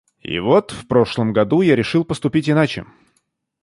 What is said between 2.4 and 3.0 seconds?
иначе.